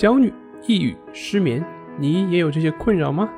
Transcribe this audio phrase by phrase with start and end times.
[0.00, 0.32] 焦虑、
[0.66, 1.62] 抑郁、失眠，
[1.98, 3.28] 你也有这些困扰吗？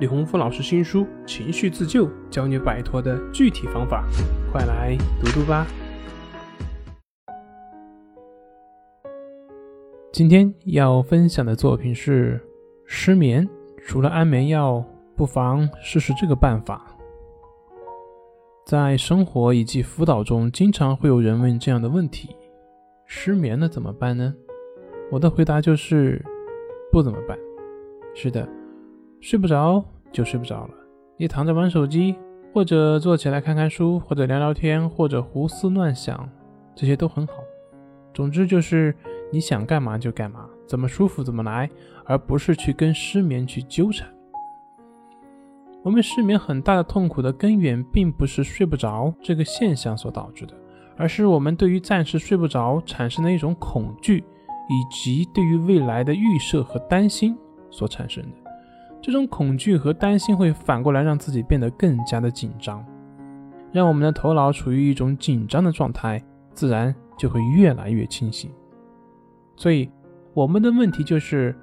[0.00, 4.02] 李洪福老师新书《情绪自救》教你摆脱的具体方法，
[4.50, 5.66] 快来读读吧。
[10.10, 12.40] 今天要分享的作品是
[12.86, 13.46] 失眠，
[13.84, 14.82] 除了安眠药，
[15.14, 16.96] 不妨试试这个办法。
[18.64, 22.34] 在生活以及辅导中，经常会有人问这样的问题：
[23.04, 24.34] 失眠了怎么办呢？
[25.10, 26.24] 我的回答就是
[26.90, 27.38] 不怎么办。
[28.14, 28.48] 是的，
[29.20, 30.74] 睡不着就睡不着了。
[31.16, 32.16] 你躺着玩手机，
[32.52, 36.28] 或者坐起来看看书，或者聊聊天，或者胡思乱想，
[36.74, 37.34] 这些都很好。
[38.12, 38.94] 总之就是
[39.30, 41.70] 你想干嘛就干嘛，怎么舒服怎么来，
[42.04, 44.08] 而不是去跟失眠去纠缠。
[45.82, 50.54] 我们失眠很大的痛苦的根源，并不是睡不着这个现象所导致的，
[50.96, 54.24] 而是我们对于暂时睡不着产生的一种恐惧。
[54.68, 57.36] 以及对于未来的预设和担心
[57.70, 58.50] 所产生的
[59.00, 62.84] 这种恐惧和担心，会反过来让自己变得更加的紧张，
[63.72, 66.20] 让我们的头脑处于一种紧张的状态，
[66.52, 68.50] 自然就会越来越清醒。
[69.54, 69.88] 所以，
[70.34, 71.54] 我们的问题就是，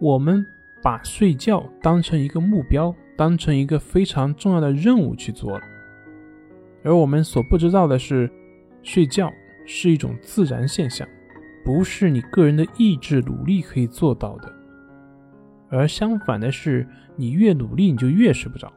[0.00, 0.44] 我们
[0.82, 5.64] 把睡觉当成一个目标，当成一个非常重要的任务去做了，
[6.84, 8.30] 而我们所不知道的是，
[8.82, 9.32] 睡觉
[9.66, 11.06] 是一种自然现象。
[11.64, 14.52] 不是你个人的意志努力可以做到的，
[15.68, 18.72] 而相反的是，你越努力你就越睡不着。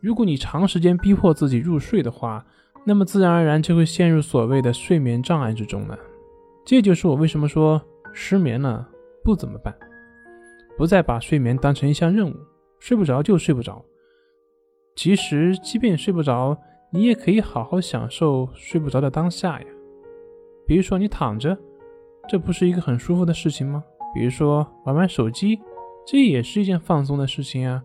[0.00, 2.44] 如果你长时间逼迫自己入睡的话，
[2.84, 5.98] 那么自然而然就会陷入所谓的睡眠障碍之中了。
[6.64, 7.80] 这就是我为什么说
[8.12, 8.88] 失眠了
[9.22, 9.74] 不怎么办，
[10.76, 12.34] 不再把睡眠当成一项任务，
[12.78, 13.84] 睡不着就睡不着。
[14.96, 16.56] 其实，即便睡不着，
[16.90, 19.66] 你也可以好好享受睡不着的当下呀。
[20.66, 21.56] 比如说，你躺着。
[22.28, 23.82] 这不是一个很舒服的事情吗？
[24.14, 25.58] 比如说玩玩手机，
[26.06, 27.82] 这也是一件放松的事情啊。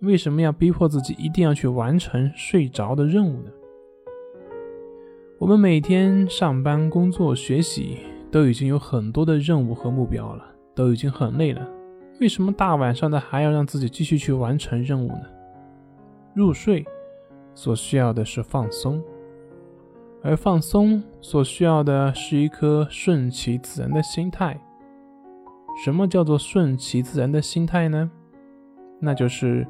[0.00, 3.50] 为什么要逼迫自己一定要去完成睡着的任务呢？
[5.38, 7.98] 我们每天上班、工作、学习
[8.30, 10.44] 都已经有很多的任务和目标了，
[10.74, 11.66] 都已经很累了。
[12.20, 15.22] 为什么大晚上的还要让自己继续去完成任务呢？
[16.34, 16.84] 入睡
[17.54, 19.02] 所需要的是放松。
[20.26, 24.60] 而放松所需要的是一颗顺其自然的心态。
[25.84, 28.10] 什么叫做顺其自然的心态呢？
[29.00, 29.64] 那就是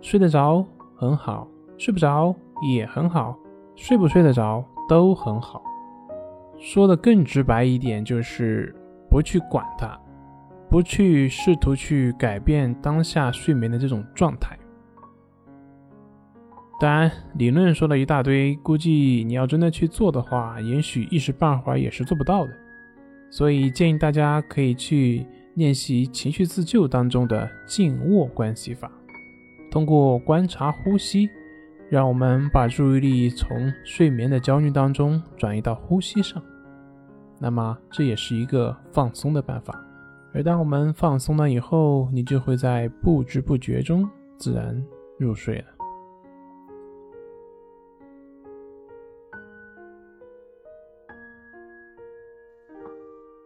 [0.00, 0.64] 睡得着
[0.96, 1.46] 很好，
[1.76, 2.34] 睡不着
[2.72, 3.36] 也很好，
[3.76, 5.62] 睡不睡得着都很好。
[6.56, 8.74] 说的更直白一点，就是
[9.10, 9.94] 不去管它，
[10.70, 14.56] 不去试图去改变当下睡眠的这种状态。
[16.80, 22.52] 当然，理论说了一大堆，估计你要真的去做的话，也许一时半会儿也是做不到的。
[23.30, 28.90] 所以建议大家可以去练习情绪自救当中的静卧关系法，
[29.72, 31.28] 通过观察呼吸，
[31.90, 36.40] 让我们把注意力从睡眠的焦虑当中转移到呼吸上。
[37.40, 39.84] 那么这也是一个放松的办法。
[40.32, 44.08] 而当我们放松了以后，你就会在不知不觉中
[44.38, 44.80] 自然
[45.18, 45.77] 入睡了。